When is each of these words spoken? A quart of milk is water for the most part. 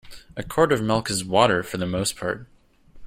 A 0.35 0.41
quart 0.41 0.71
of 0.71 0.81
milk 0.81 1.11
is 1.11 1.23
water 1.23 1.61
for 1.61 1.77
the 1.77 1.85
most 1.85 2.15
part. 2.17 2.47